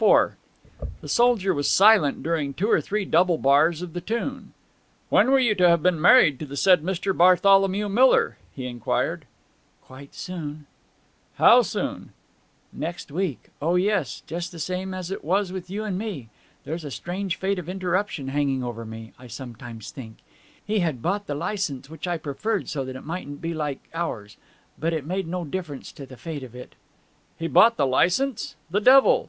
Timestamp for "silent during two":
1.70-2.68